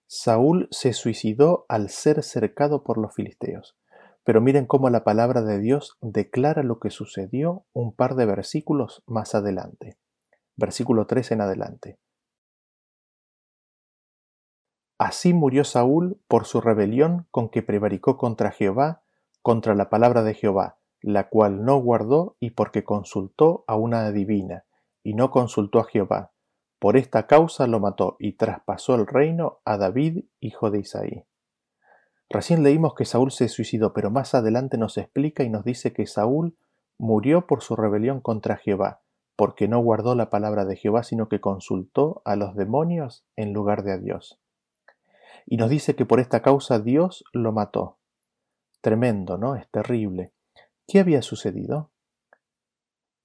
[0.06, 3.76] Saúl se suicidó al ser cercado por los filisteos.
[4.24, 9.04] Pero miren cómo la palabra de Dios declara lo que sucedió un par de versículos
[9.06, 9.98] más adelante.
[10.56, 11.98] Versículo 3 en adelante.
[14.98, 19.04] Así murió Saúl por su rebelión con que prevaricó contra Jehová,
[19.44, 24.66] contra la palabra de Jehová, la cual no guardó y porque consultó a una adivina,
[25.04, 26.32] y no consultó a Jehová.
[26.80, 31.24] Por esta causa lo mató y traspasó el reino a David, hijo de Isaí.
[32.30, 36.08] Recién leímos que Saúl se suicidó, pero más adelante nos explica y nos dice que
[36.08, 36.58] Saúl
[36.98, 39.02] murió por su rebelión contra Jehová,
[39.36, 43.84] porque no guardó la palabra de Jehová, sino que consultó a los demonios en lugar
[43.84, 44.40] de a Dios.
[45.45, 47.97] Y nos dice que por esta causa Dios lo mató.
[48.82, 49.56] Tremendo, ¿no?
[49.56, 50.34] Es terrible.
[50.88, 51.91] ¿Qué había sucedido?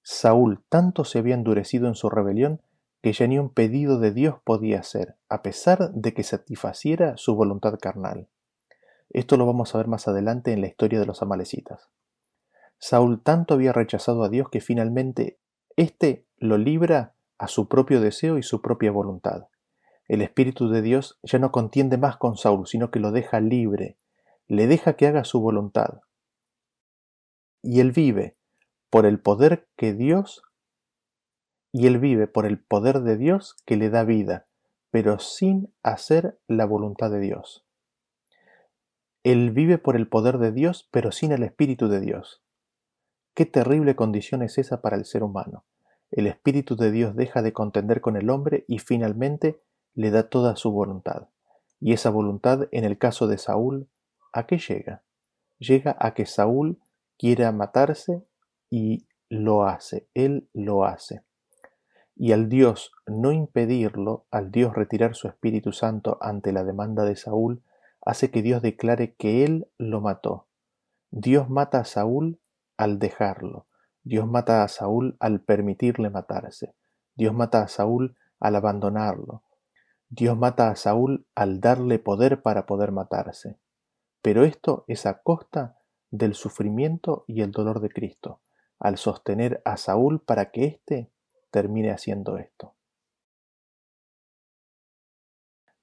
[0.01, 2.61] Saúl tanto se había endurecido en su rebelión
[3.01, 7.35] que ya ni un pedido de Dios podía hacer, a pesar de que satisfaciera su
[7.35, 8.29] voluntad carnal.
[9.09, 11.89] Esto lo vamos a ver más adelante en la historia de los amalecitas.
[12.79, 15.39] Saúl tanto había rechazado a Dios que finalmente
[15.75, 19.47] éste lo libra a su propio deseo y su propia voluntad.
[20.07, 23.97] El Espíritu de Dios ya no contiende más con Saúl, sino que lo deja libre,
[24.47, 26.01] le deja que haga su voluntad.
[27.61, 28.35] Y él vive
[28.89, 30.43] por el poder que Dios,
[31.71, 34.45] y él vive por el poder de Dios que le da vida,
[34.91, 37.65] pero sin hacer la voluntad de Dios.
[39.23, 42.43] Él vive por el poder de Dios, pero sin el Espíritu de Dios.
[43.33, 45.63] Qué terrible condición es esa para el ser humano.
[46.11, 49.61] El Espíritu de Dios deja de contender con el hombre y finalmente
[49.95, 51.27] le da toda su voluntad.
[51.79, 53.89] Y esa voluntad, en el caso de Saúl,
[54.31, 55.03] ¿a qué llega?
[55.59, 56.79] Llega a que Saúl
[57.17, 58.23] quiera matarse
[58.69, 61.23] y lo hace, él lo hace.
[62.15, 67.15] Y al Dios no impedirlo, al Dios retirar su Espíritu Santo ante la demanda de
[67.15, 67.63] Saúl,
[68.05, 70.47] hace que Dios declare que Él lo mató.
[71.09, 72.39] Dios mata a Saúl
[72.77, 73.65] al dejarlo.
[74.03, 76.75] Dios mata a Saúl al permitirle matarse.
[77.15, 79.43] Dios mata a Saúl al abandonarlo.
[80.15, 83.57] Dios mata a Saúl al darle poder para poder matarse.
[84.21, 85.79] Pero esto es a costa
[86.11, 88.39] del sufrimiento y el dolor de Cristo,
[88.77, 91.09] al sostener a Saúl para que éste
[91.49, 92.75] termine haciendo esto.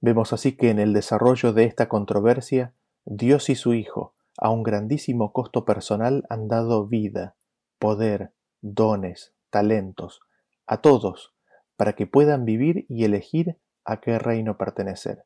[0.01, 2.73] Vemos así que en el desarrollo de esta controversia,
[3.05, 7.35] Dios y su Hijo, a un grandísimo costo personal, han dado vida,
[7.81, 10.21] poder, dones, talentos,
[10.69, 11.35] a todos,
[11.77, 15.25] para que puedan vivir y elegir a qué reino pertenecer.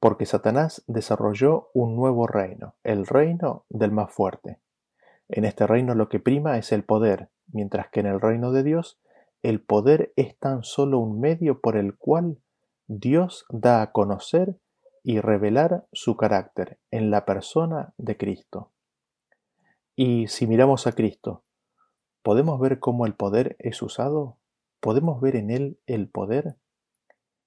[0.00, 4.60] Porque Satanás desarrolló un nuevo reino, el reino del más fuerte.
[5.28, 8.62] En este reino lo que prima es el poder, mientras que en el reino de
[8.62, 9.00] Dios
[9.42, 12.38] el poder es tan solo un medio por el cual
[12.88, 14.58] Dios da a conocer
[15.02, 18.72] y revelar su carácter en la persona de Cristo.
[19.94, 21.44] Y si miramos a Cristo,
[22.22, 24.36] ¿podemos ver cómo el poder es usado?
[24.86, 26.58] ¿Podemos ver en él el poder?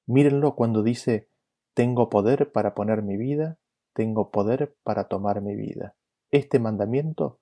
[0.05, 1.29] Mírenlo cuando dice,
[1.73, 3.57] tengo poder para poner mi vida,
[3.93, 5.95] tengo poder para tomar mi vida.
[6.31, 7.39] Este mandamiento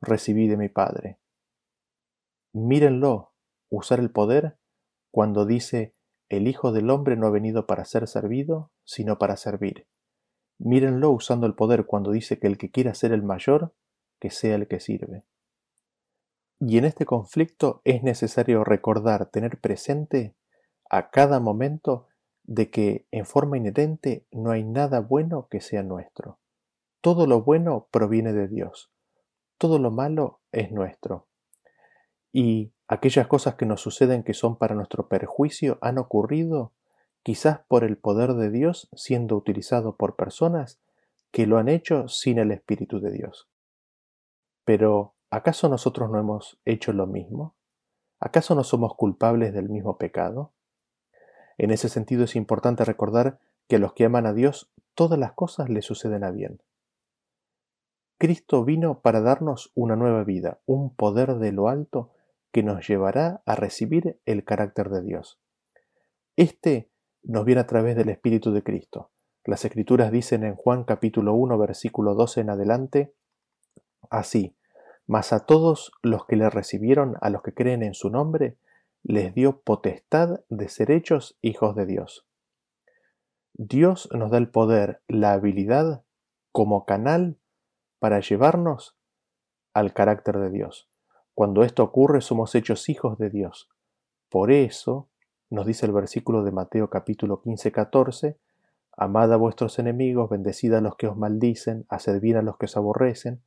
[0.00, 1.20] recibí de mi Padre.
[2.52, 3.32] Mírenlo,
[3.70, 4.58] usar el poder
[5.12, 5.94] cuando dice
[6.28, 9.86] el Hijo del Hombre no ha venido para ser servido, sino para servir.
[10.58, 13.72] Mírenlo usando el poder cuando dice que el que quiera ser el mayor,
[14.18, 15.26] que sea el que sirve.
[16.60, 20.34] Y en este conflicto es necesario recordar, tener presente
[20.90, 22.08] a cada momento
[22.42, 26.38] de que en forma inherente no hay nada bueno que sea nuestro.
[27.00, 28.90] Todo lo bueno proviene de Dios,
[29.58, 31.28] todo lo malo es nuestro.
[32.32, 36.72] Y Aquellas cosas que nos suceden que son para nuestro perjuicio han ocurrido
[37.22, 40.80] quizás por el poder de Dios siendo utilizado por personas
[41.30, 43.46] que lo han hecho sin el Espíritu de Dios.
[44.64, 47.54] Pero, ¿acaso nosotros no hemos hecho lo mismo?
[48.20, 50.52] ¿Acaso no somos culpables del mismo pecado?
[51.56, 55.32] En ese sentido es importante recordar que a los que aman a Dios todas las
[55.32, 56.60] cosas le suceden a bien.
[58.18, 62.10] Cristo vino para darnos una nueva vida, un poder de lo alto
[62.50, 65.38] que nos llevará a recibir el carácter de Dios.
[66.34, 66.90] Este
[67.22, 69.10] nos viene a través del Espíritu de Cristo.
[69.44, 73.14] Las Escrituras dicen en Juan capítulo 1 versículo 12 en adelante,
[74.10, 74.56] así,
[75.08, 78.58] mas a todos los que le recibieron, a los que creen en su nombre,
[79.02, 82.26] les dio potestad de ser hechos hijos de Dios.
[83.54, 86.04] Dios nos da el poder, la habilidad
[86.52, 87.38] como canal
[87.98, 88.98] para llevarnos
[89.72, 90.90] al carácter de Dios.
[91.34, 93.70] Cuando esto ocurre somos hechos hijos de Dios.
[94.28, 95.08] Por eso
[95.48, 98.38] nos dice el versículo de Mateo capítulo 15, 14,
[98.92, 102.66] Amad a vuestros enemigos, bendecid a los que os maldicen, haced bien a los que
[102.66, 103.42] os aborrecen,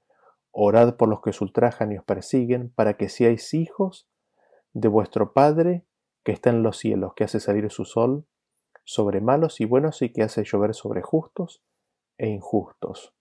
[0.51, 4.07] orad por los que os ultrajan y os persiguen, para que seáis hijos
[4.73, 5.85] de vuestro Padre
[6.23, 8.25] que está en los cielos, que hace salir su sol
[8.83, 11.63] sobre malos y buenos y que hace llover sobre justos
[12.17, 13.13] e injustos.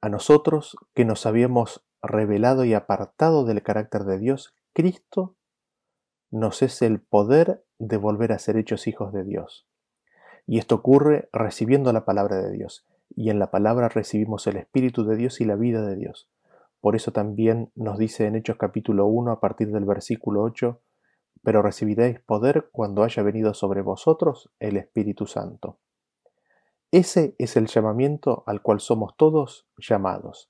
[0.00, 5.36] A nosotros que nos habíamos revelado y apartado del carácter de Dios, Cristo
[6.30, 9.66] nos es el poder de volver a ser hechos hijos de Dios.
[10.46, 12.86] Y esto ocurre recibiendo la palabra de Dios.
[13.16, 16.28] Y en la palabra recibimos el Espíritu de Dios y la vida de Dios.
[16.82, 20.82] Por eso también nos dice en Hechos capítulo 1 a partir del versículo 8,
[21.42, 25.78] pero recibiréis poder cuando haya venido sobre vosotros el Espíritu Santo.
[26.90, 30.48] Ese es el llamamiento al cual somos todos llamados,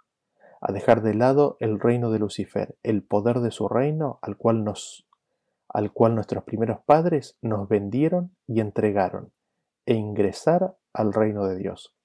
[0.61, 4.65] a dejar de lado el reino de Lucifer, el poder de su reino al cual
[4.65, 5.07] nos
[5.69, 9.33] al cual nuestros primeros padres nos vendieron y entregaron,
[9.85, 11.96] e ingresar al reino de Dios.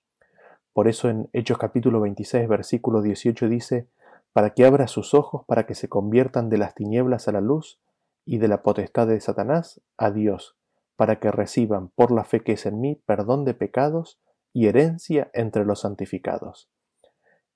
[0.74, 3.88] Por eso en Hechos capítulo 26 versículo 18 dice,
[4.32, 7.82] para que abra sus ojos para que se conviertan de las tinieblas a la luz
[8.26, 10.56] y de la potestad de Satanás a Dios,
[10.96, 14.20] para que reciban por la fe que es en mí perdón de pecados
[14.54, 16.70] y herencia entre los santificados.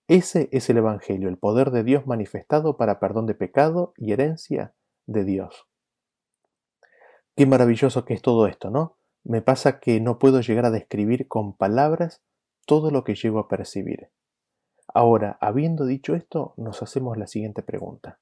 [0.08, 4.74] Ese es el Evangelio, el poder de Dios manifestado para perdón de pecado y herencia
[5.08, 5.68] de Dios.
[7.36, 8.98] Qué maravilloso que es todo esto, ¿no?
[9.24, 12.22] Me pasa que no puedo llegar a describir con palabras
[12.66, 14.10] todo lo que llego a percibir.
[14.94, 18.20] Ahora, habiendo dicho esto, nos hacemos la siguiente pregunta.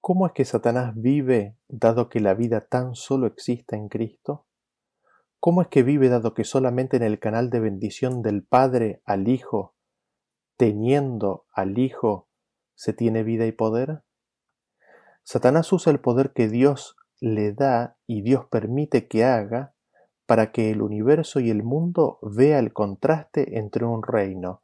[0.00, 4.46] ¿Cómo es que Satanás vive dado que la vida tan solo existe en Cristo?
[5.40, 9.28] ¿Cómo es que vive dado que solamente en el canal de bendición del Padre al
[9.28, 9.74] Hijo,
[10.56, 12.28] teniendo al Hijo,
[12.74, 14.02] se tiene vida y poder?
[15.22, 19.75] Satanás usa el poder que Dios le da y Dios permite que haga
[20.26, 24.60] para que el universo y el mundo vea el contraste entre un reino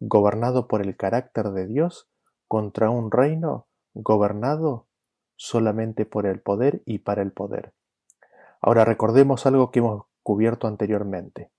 [0.00, 2.08] gobernado por el carácter de Dios
[2.48, 4.86] contra un reino gobernado
[5.36, 7.72] solamente por el poder y para el poder.
[8.60, 11.50] Ahora recordemos algo que hemos cubierto anteriormente.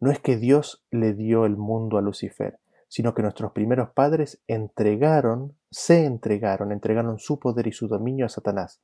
[0.00, 4.42] No es que Dios le dio el mundo a Lucifer, sino que nuestros primeros padres
[4.46, 8.82] entregaron, se entregaron, entregaron su poder y su dominio a Satanás,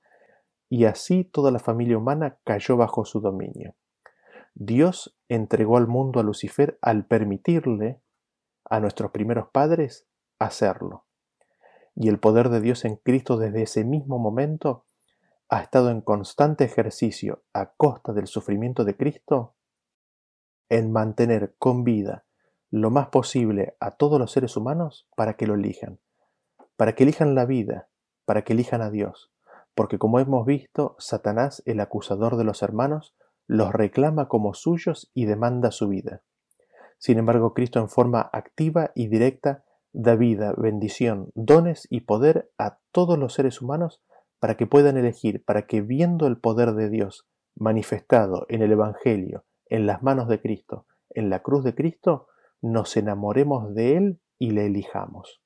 [0.71, 3.75] y así toda la familia humana cayó bajo su dominio.
[4.55, 8.01] Dios entregó al mundo a Lucifer al permitirle
[8.65, 10.07] a nuestros primeros padres
[10.39, 11.05] hacerlo.
[11.95, 14.85] Y el poder de Dios en Cristo desde ese mismo momento
[15.49, 19.55] ha estado en constante ejercicio a costa del sufrimiento de Cristo
[20.69, 22.25] en mantener con vida
[22.71, 26.01] lo más posible a todos los seres humanos para que lo elijan,
[26.77, 27.89] para que elijan la vida,
[28.27, 29.33] para que elijan a Dios,
[29.75, 33.15] porque como hemos visto, Satanás, el acusador de los hermanos,
[33.49, 36.23] los reclama como suyos y demanda su vida.
[36.99, 42.79] Sin embargo, Cristo en forma activa y directa da vida, bendición, dones y poder a
[42.93, 44.03] todos los seres humanos
[44.39, 47.27] para que puedan elegir, para que viendo el poder de Dios
[47.57, 52.29] manifestado en el Evangelio, en las manos de Cristo, en la cruz de Cristo,
[52.61, 55.41] nos enamoremos de Él y le elijamos.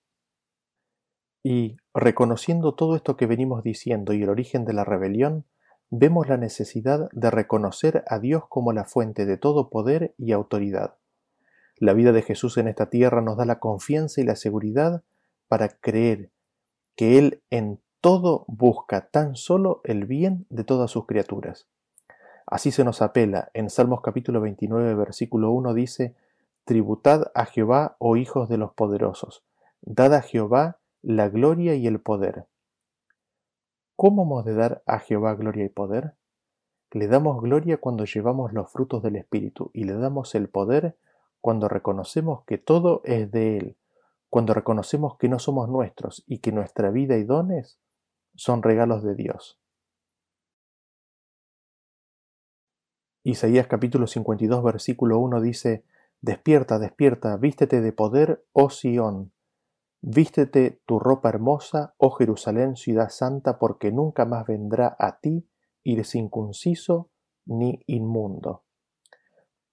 [1.44, 5.46] Y, reconociendo todo esto que venimos diciendo y el origen de la rebelión,
[5.94, 10.94] vemos la necesidad de reconocer a Dios como la fuente de todo poder y autoridad.
[11.76, 15.02] La vida de Jesús en esta tierra nos da la confianza y la seguridad
[15.48, 16.30] para creer
[16.96, 21.68] que Él en todo busca tan solo el bien de todas sus criaturas.
[22.46, 26.14] Así se nos apela en Salmos capítulo 29 versículo 1 dice,
[26.64, 29.44] Tributad a Jehová, oh hijos de los poderosos,
[29.82, 32.46] dad a Jehová la gloria y el poder.
[33.96, 36.14] ¿Cómo hemos de dar a Jehová gloria y poder?
[36.90, 40.96] Le damos gloria cuando llevamos los frutos del Espíritu y le damos el poder
[41.40, 43.76] cuando reconocemos que todo es de Él,
[44.28, 47.78] cuando reconocemos que no somos nuestros y que nuestra vida y dones
[48.34, 49.58] son regalos de Dios.
[53.24, 55.84] Isaías capítulo 52 versículo 1 dice,
[56.20, 59.32] Despierta, despierta, vístete de poder, oh Sión,
[60.02, 65.48] vístete tu ropa hermosa, oh Jerusalén, ciudad santa, porque nunca más vendrá a ti
[65.84, 67.10] ir circunciso
[67.46, 68.64] ni inmundo.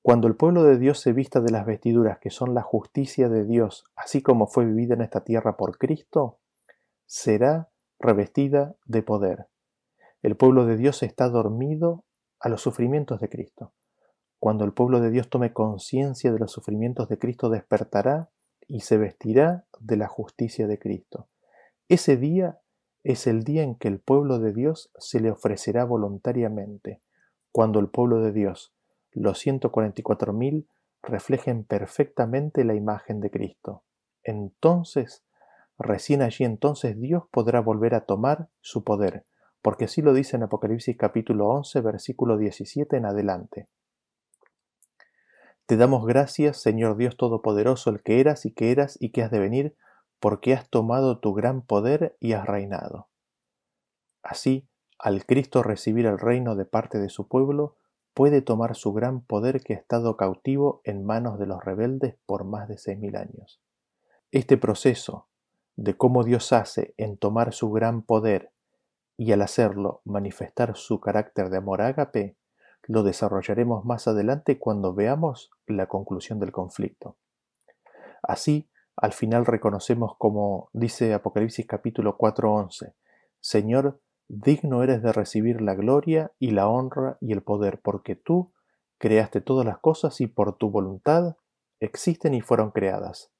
[0.01, 3.43] Cuando el pueblo de Dios se vista de las vestiduras que son la justicia de
[3.43, 6.39] Dios, así como fue vivida en esta tierra por Cristo,
[7.05, 7.69] será
[7.99, 9.47] revestida de poder.
[10.21, 12.05] El pueblo de Dios está dormido
[12.39, 13.73] a los sufrimientos de Cristo.
[14.39, 18.29] Cuando el pueblo de Dios tome conciencia de los sufrimientos de Cristo, despertará
[18.69, 21.27] y se vestirá de la justicia de Cristo.
[21.89, 22.59] Ese día
[23.03, 27.01] es el día en que el pueblo de Dios se le ofrecerá voluntariamente,
[27.51, 28.73] cuando el pueblo de Dios,
[29.11, 30.67] los 144.000,
[31.01, 33.83] reflejen perfectamente la imagen de Cristo.
[34.23, 35.23] Entonces,
[35.79, 39.25] recién allí entonces Dios podrá volver a tomar su poder,
[39.63, 43.67] porque así lo dice en Apocalipsis capítulo 11, versículo 17 en adelante.
[45.69, 49.29] Te damos gracias, Señor Dios Todopoderoso, el que eras y que eras y que has
[49.29, 49.75] de venir,
[50.19, 53.07] porque has tomado tu gran poder y has reinado.
[54.23, 54.67] Así,
[54.97, 57.75] al Cristo recibir el reino de parte de su pueblo,
[58.15, 62.45] puede tomar su gran poder que ha estado cautivo en manos de los rebeldes por
[62.45, 63.61] más de seis mil años.
[64.31, 65.27] Este proceso
[65.75, 68.51] de cómo Dios hace en tomar su gran poder
[69.17, 72.38] y al hacerlo manifestar su carácter de amor ágape,
[72.89, 77.17] lo desarrollaremos más adelante cuando veamos la conclusión del conflicto.
[78.23, 78.67] Así,
[78.97, 82.95] al final reconocemos como dice Apocalipsis capítulo 4:11,
[83.39, 88.53] Señor, digno eres de recibir la gloria y la honra y el poder, porque tú
[88.97, 91.37] creaste todas las cosas y por tu voluntad
[91.79, 93.31] existen y fueron creadas.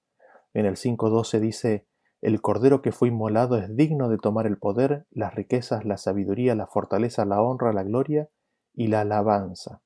[0.54, 1.88] En el 5:12 dice,
[2.22, 6.54] el Cordero que fue inmolado es digno de tomar el poder, las riquezas, la sabiduría,
[6.54, 8.30] la fortaleza, la honra, la gloria
[8.80, 9.82] y la alabanza.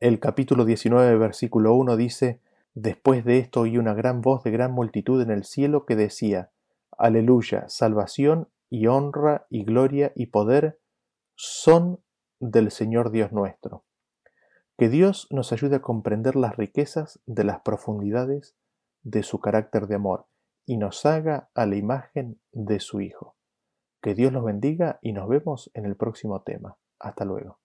[0.00, 2.40] El capítulo 19, versículo 1 dice,
[2.74, 6.50] Después de esto oí una gran voz de gran multitud en el cielo que decía,
[6.98, 10.80] Aleluya, salvación y honra y gloria y poder
[11.36, 12.00] son
[12.40, 13.84] del Señor Dios nuestro.
[14.76, 18.56] Que Dios nos ayude a comprender las riquezas de las profundidades
[19.04, 20.26] de su carácter de amor
[20.66, 23.36] y nos haga a la imagen de su Hijo.
[24.02, 26.76] Que Dios los bendiga y nos vemos en el próximo tema.
[26.98, 27.60] Hasta luego.